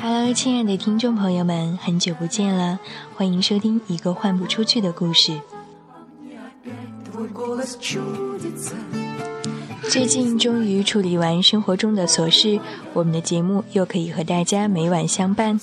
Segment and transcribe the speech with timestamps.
[0.00, 2.78] Hello，亲爱的听众朋友们，很久不见了，
[3.14, 5.38] 欢迎收听一个换不出去的故事。
[9.90, 12.58] 最近终于处理完生活中的琐事，
[12.94, 15.60] 我们的节目又可以和大家每晚相伴。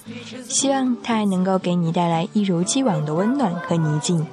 [0.48, 4.28] 希望它还能够给你带来一如既往的温暖和宁静。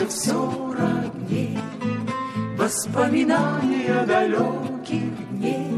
[0.00, 1.58] пишет сорок дней
[2.56, 5.72] Воспоминания далеких дней.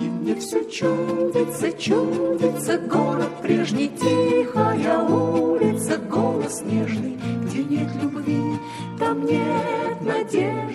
[0.00, 8.42] И мне все чудится, чудится Город прежний, тихая улица Голос нежный, где нет любви
[8.98, 10.71] Там нет надежды.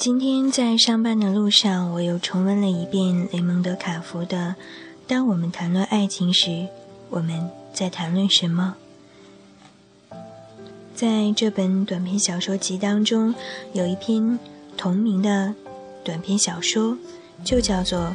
[0.00, 4.56] 今天在上班的路上，我又重温了一遍雷蒙德·卡福的
[5.06, 6.68] 《当我们谈论爱情时，
[7.10, 8.76] 我们在谈论什么》。
[10.94, 13.34] 在这本短篇小说集当中，
[13.74, 14.38] 有一篇
[14.74, 15.54] 同名的
[16.02, 16.96] 短篇小说，
[17.44, 17.98] 就叫做《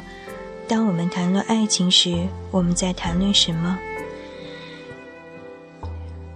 [0.66, 3.78] 当我们谈论爱情时，我们在谈论什么》。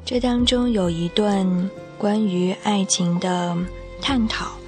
[0.05, 3.59] 这当中有一段关于爱情的
[4.01, 4.60] 探讨。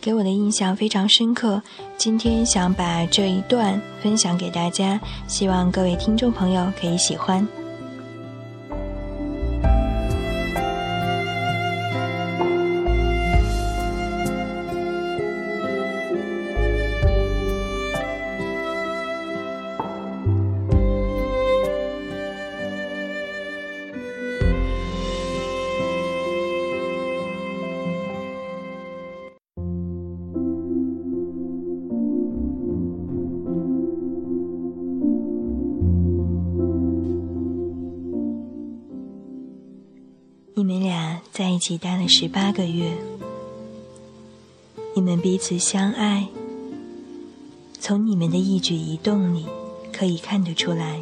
[0.00, 1.62] 给我的印象非常深刻，
[1.96, 7.46] 今天想把这一段分享给大家，希望各位听众朋友可以喜欢。
[40.58, 42.92] 你们俩在一起待了十八个月，
[44.96, 46.26] 你们彼此相爱，
[47.78, 49.46] 从你们的一举一动里
[49.92, 50.98] 可以看得出来，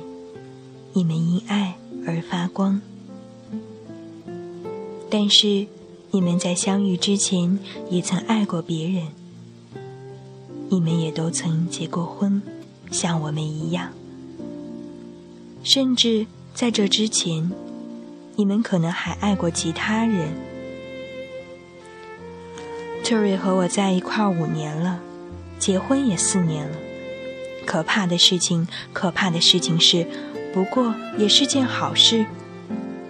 [0.92, 2.82] 你们因爱而发光。
[5.08, 5.66] 但是，
[6.10, 7.58] 你们在相遇之前
[7.88, 9.06] 也曾爱过别人，
[10.68, 12.42] 你们也都曾结过婚，
[12.90, 13.90] 像我们一样，
[15.62, 17.50] 甚至在这之前。
[18.38, 20.28] 你们可能还爱过其他人。
[23.02, 25.00] 特瑞和我在一块儿五年了，
[25.58, 26.76] 结婚也四年了。
[27.64, 30.06] 可怕的事情，可怕的事情是，
[30.52, 32.26] 不过也是件好事，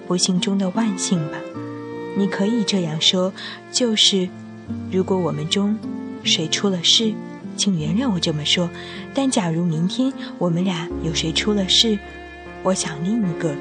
[0.06, 1.38] 不幸中的万幸吧。
[2.16, 3.32] 你可以这样说，
[3.72, 4.28] 就是，
[4.92, 5.76] 如果我们中
[6.22, 7.12] 谁出了事，
[7.56, 8.70] 请原谅我这么说。
[9.12, 11.98] 但假如明天我们俩有谁出了事，
[12.62, 13.56] 我想另一个。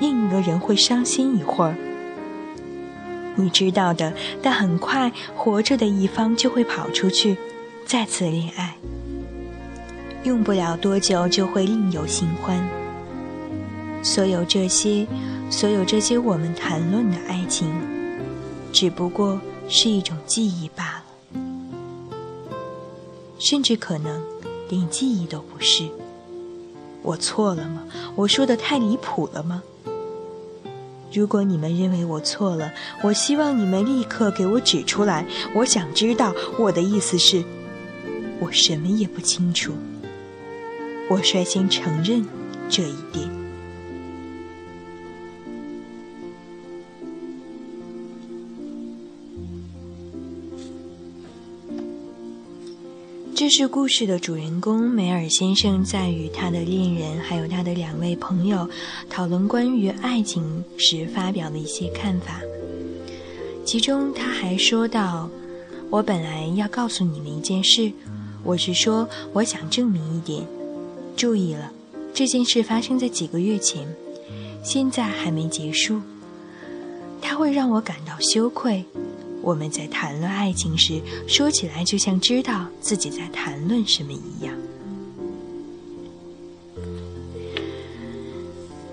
[0.00, 1.74] 另一个人会伤心一会儿，
[3.36, 4.12] 你知道的。
[4.42, 7.36] 但很快，活着的一方就会跑出去，
[7.84, 8.76] 再次恋爱。
[10.24, 12.58] 用不了多久，就会另有新欢。
[14.02, 15.06] 所有这些，
[15.50, 17.70] 所有这些我们谈论的爱情，
[18.72, 19.38] 只不过
[19.68, 21.02] 是一种记忆罢
[21.34, 21.40] 了，
[23.38, 24.22] 甚至可能
[24.70, 25.86] 连记忆都不是。
[27.02, 27.82] 我错了吗？
[28.14, 29.62] 我说的太离谱了吗？
[31.12, 32.72] 如果你们认为我错了，
[33.02, 35.26] 我希望你们立刻给我指出来。
[35.54, 37.42] 我想知道，我的意思是，
[38.38, 39.72] 我什么也不清楚。
[41.08, 42.24] 我率先承认
[42.68, 43.39] 这一点。
[53.40, 58.68] 这是故事的主人公梅尔先生在与他的恋人还有他的两位朋友
[59.08, 62.38] 讨论关于爱情时发表的一些看法。
[63.64, 65.26] 其中他还说到
[65.88, 67.90] ：“我本来要告诉你们一件事，
[68.44, 70.46] 我是说我想证明一点。
[71.16, 71.72] 注意了，
[72.12, 73.88] 这件事发生在几个月前，
[74.62, 75.98] 现在还没结束。
[77.22, 78.84] 它会让我感到羞愧。”
[79.42, 84.54] 我们在谈论爱情时，说起来就像知道自己在谈论什么一样。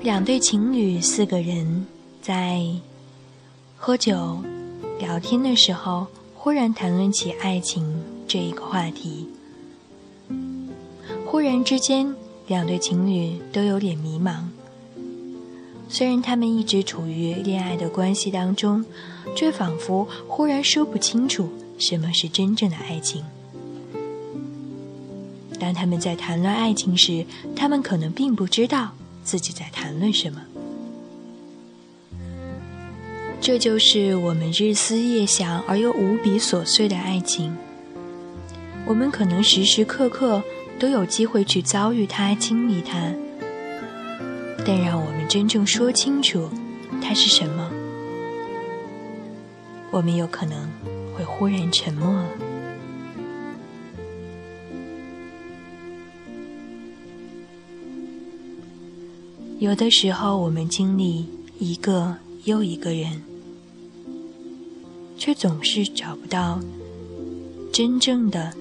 [0.01, 1.85] 两对情侣，四个人
[2.21, 2.63] 在
[3.75, 4.38] 喝酒、
[4.99, 7.85] 聊天的时候，忽然谈论起爱情
[8.25, 9.27] 这一个话题。
[11.25, 12.15] 忽然之间，
[12.47, 14.44] 两对情侣都有点迷茫。
[15.89, 18.86] 虽然他们一直处于恋爱的关系当中。
[19.36, 23.24] 却仿佛忽然说不清楚什么是真正的爱情。
[25.60, 27.25] 当他们在谈论爱情时，
[27.56, 28.94] 他们可能并不知道
[29.24, 30.42] 自己在谈论什么。
[33.40, 37.56] 这就是我们日思夜想而又无比琐碎的爱情。
[38.86, 40.42] 我们可能时时刻刻
[40.80, 43.12] 都有机会去遭遇它、经历它，
[44.68, 46.50] 但让我们真正说清楚
[47.02, 47.72] 它是什么，
[49.92, 50.69] 我们有可能
[51.16, 52.22] 会忽然沉默。
[59.60, 61.25] 有的时候，我们经历
[61.60, 63.24] 一个又一个人，
[65.18, 66.60] 却总是找不到
[67.72, 68.54] 真正的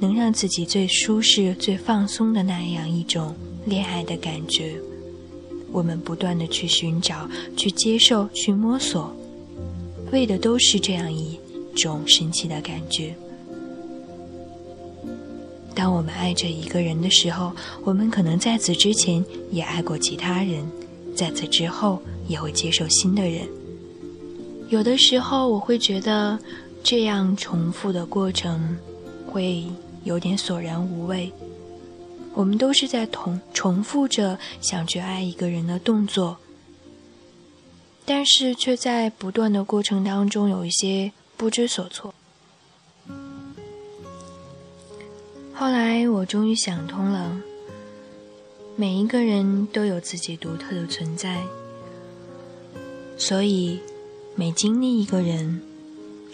[0.00, 4.74] 能让自己最舒适、最放松的那样一种恋爱的感觉。
[5.72, 9.14] 我们不断的去寻找、去接受、去摸索，
[10.12, 11.38] 为的都是这样一
[11.76, 13.14] 种神奇的感觉。
[15.74, 17.52] 当我们爱着一个人的时候，
[17.84, 20.66] 我们可能在此之前也爱过其他人，
[21.14, 23.46] 在此之后也会接受新的人。
[24.70, 26.38] 有的时候，我会觉得
[26.82, 28.76] 这样重复的过程
[29.26, 29.64] 会
[30.04, 31.30] 有点索然无味。
[32.38, 36.36] 我们都是在同重复着想去爱一个人的动作，
[38.04, 42.14] 但是却在不断的过程当中有一些不知所措。
[45.52, 47.40] 后来我终于想通了，
[48.76, 51.42] 每一个人都有自己独特的存在，
[53.16, 53.80] 所以
[54.36, 55.60] 每经历一个人，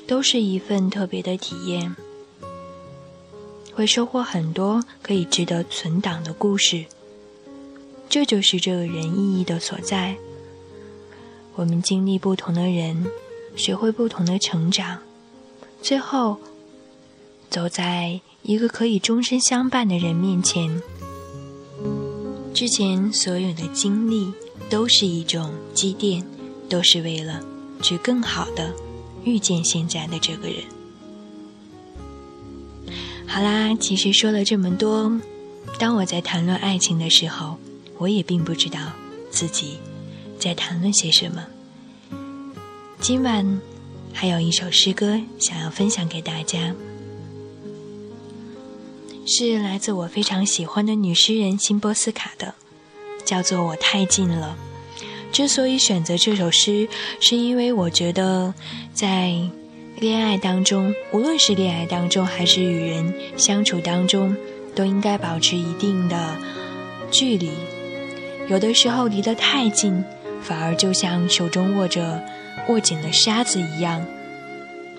[0.06, 1.96] 都是一份特别的体验，
[3.74, 6.84] 会收获很多可以值得存档的故事。
[8.08, 10.16] 这就是这个人意义的所在。
[11.54, 13.06] 我们经历不同的人，
[13.56, 14.98] 学会不同的成长，
[15.82, 16.38] 最后
[17.50, 18.20] 走在。
[18.46, 20.82] 一个可以终身相伴的人面前，
[22.52, 24.34] 之前所有的经历
[24.68, 26.22] 都是一种积淀，
[26.68, 27.42] 都是为了
[27.80, 28.70] 去更好的
[29.24, 30.73] 遇见现在的这个人。
[33.26, 35.20] 好啦，其实说了这么多，
[35.78, 37.58] 当我在谈论爱情的时候，
[37.98, 38.78] 我也并不知道
[39.30, 39.78] 自己
[40.38, 41.44] 在谈论些什么。
[43.00, 43.60] 今晚
[44.12, 46.74] 还有一首诗歌想要分享给大家。
[49.26, 52.54] 是来自我非常喜欢的女诗人辛波斯卡的，
[53.24, 54.56] 叫做《我太近了》。
[55.32, 56.86] 之所以选择这首诗，
[57.20, 58.54] 是因为我觉得
[58.92, 59.34] 在
[60.04, 64.36] 恋爱当中，无论是恋爱当中还是与人相处当中，
[64.74, 66.36] 都应该保持一定的
[67.10, 67.48] 距离。
[68.50, 70.04] 有的时候离得太近，
[70.42, 72.22] 反而就像手中握着
[72.68, 74.06] 握紧了沙子一样，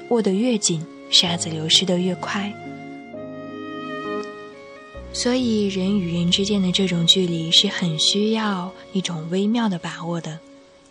[0.10, 2.52] 握得越紧，沙子流失得越快。
[5.14, 10.40] 所以，人与人之间的这种距离是很需要一种微妙的把握的。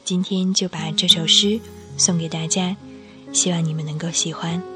[0.04, 1.58] 今天就把这首诗
[1.96, 2.76] 送给大家，
[3.34, 4.73] 希望你们能够喜欢。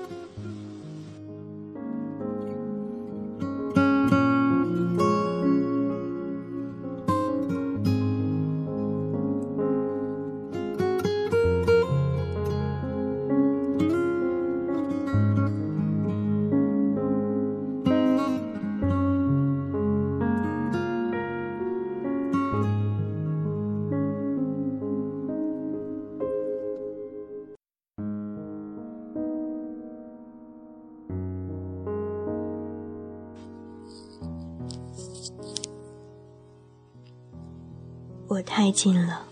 [38.28, 39.24] 我太近了，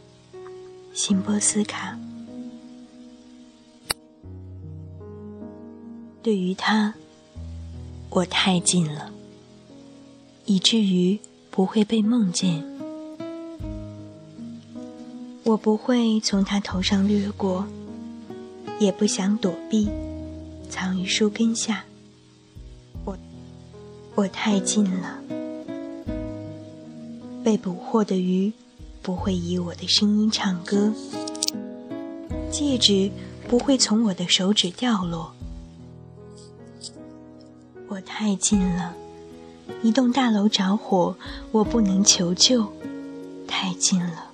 [0.94, 1.98] 辛波斯卡。
[6.22, 6.94] 对于他，
[8.08, 9.12] 我太近了，
[10.46, 11.18] 以至于
[11.50, 12.64] 不会被梦见。
[15.44, 17.66] 我不会从他头上掠过，
[18.80, 19.90] 也不想躲避，
[20.70, 21.84] 藏于树根下。
[23.04, 23.14] 我，
[24.14, 25.20] 我太近了，
[27.44, 28.50] 被捕获的鱼。
[29.06, 30.92] 不会以我的声音唱歌，
[32.50, 33.08] 戒指
[33.46, 35.32] 不会从我的手指掉落。
[37.86, 38.96] 我太近了，
[39.84, 41.14] 一栋大楼着火，
[41.52, 42.66] 我不能求救，
[43.46, 44.32] 太近了。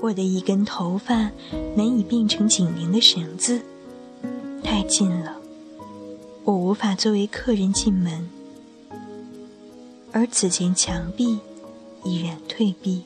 [0.00, 1.32] 我的一根头发
[1.74, 3.62] 难以变成紧邻的绳子，
[4.62, 5.34] 太近了，
[6.44, 8.30] 我无法作为客人进门，
[10.12, 11.40] 而此前墙壁。
[12.04, 13.02] 依然退避。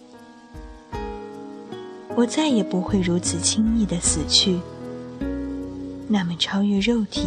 [2.17, 4.61] 我再也不会如此轻易的死去，
[6.09, 7.27] 那么超越肉体，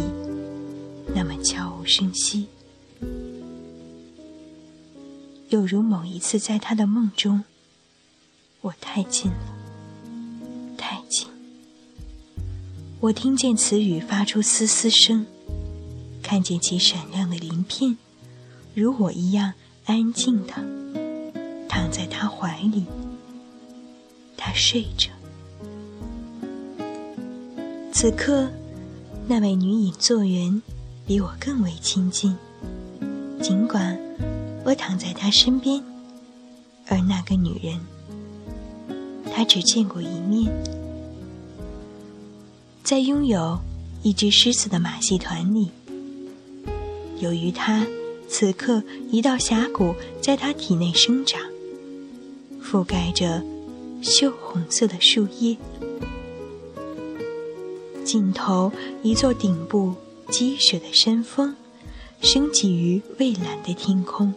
[1.14, 2.46] 那么悄无声息，
[5.50, 7.44] 又如某一次在他的梦中，
[8.62, 9.54] 我太近了，
[10.78, 11.28] 太近，
[13.00, 15.26] 我听见词语发出嘶嘶声，
[16.22, 17.98] 看见其闪亮的鳞片，
[18.74, 19.52] 如我一样
[19.84, 20.54] 安静的
[21.78, 22.84] 躺在他怀里。
[24.36, 25.08] 他睡着。
[27.92, 28.48] 此刻，
[29.28, 30.60] 那位女影座员
[31.06, 32.36] 比我更为亲近，
[33.40, 33.96] 尽管
[34.64, 35.80] 我躺在她身边，
[36.88, 37.78] 而那个女人，
[39.32, 40.52] 她只见过一面。
[42.82, 43.56] 在拥有
[44.02, 45.70] 一只狮子的马戏团里，
[47.20, 47.86] 由于她
[48.28, 48.82] 此刻
[49.12, 51.40] 一道峡谷在她体内生长，
[52.70, 53.42] 覆盖着。
[54.00, 55.56] 锈红色的树叶，
[58.04, 58.70] 尽头
[59.02, 59.92] 一座顶部
[60.30, 61.56] 积雪的山峰，
[62.20, 64.32] 升起于蔚蓝的天空。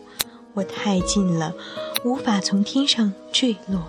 [0.55, 1.53] 我太近了，
[2.03, 3.83] 无法从天上坠落，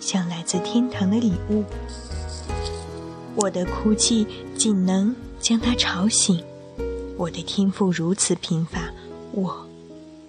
[0.00, 1.64] 像来自天堂的礼物。
[3.36, 6.42] 我的哭泣仅能将他吵醒。
[7.18, 8.90] 我的天赋如此贫乏，
[9.32, 9.68] 我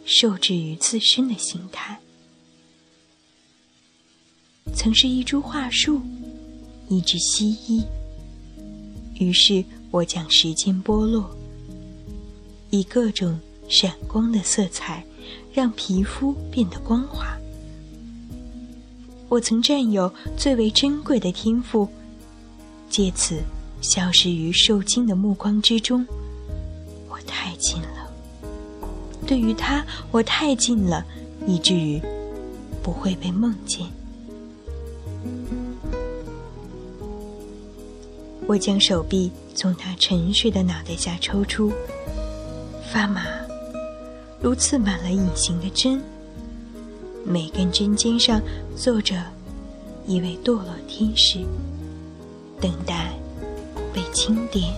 [0.04, 2.00] 受制于自身的形态。
[4.74, 6.02] 曾是一株桦树，
[6.88, 7.84] 一只蜥蜴。
[9.20, 11.30] 于是我将时间剥落，
[12.70, 15.04] 以各种闪光的色彩，
[15.54, 17.38] 让皮肤变得光滑。
[19.28, 21.88] 我曾占有最为珍贵的天赋，
[22.90, 23.40] 借此
[23.82, 26.06] 消失于受惊的目光之中。
[27.10, 28.10] 我太近了，
[29.28, 31.06] 对于他，我太近了，
[31.46, 32.02] 以至于
[32.82, 33.86] 不会被梦见。
[38.50, 41.72] 我将手臂从他沉睡的脑袋下抽出，
[42.92, 43.22] 发麻，
[44.42, 46.02] 如刺满了隐形的针。
[47.24, 48.42] 每根针尖上
[48.76, 49.24] 坐着
[50.08, 51.46] 一位堕落天使，
[52.60, 53.14] 等待
[53.94, 54.74] 被清点。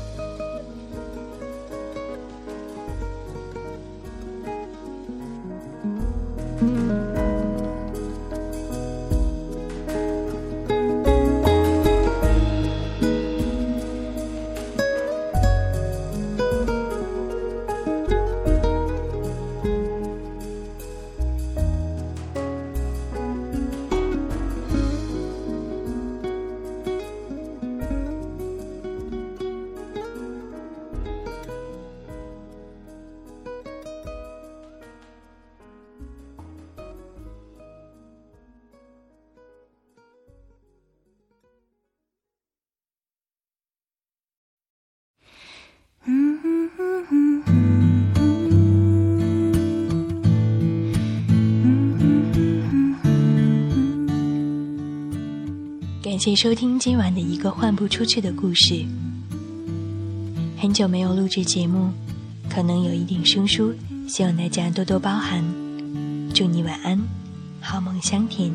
[56.21, 58.85] 请收听今晚的一个换不出去的故事。
[60.55, 61.91] 很久没有录制节目，
[62.47, 63.73] 可能有一点生疏，
[64.07, 65.43] 希望大家多多包涵。
[66.31, 67.01] 祝你晚安，
[67.59, 68.53] 好梦香甜。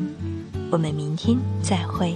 [0.71, 2.15] 我们明天再会。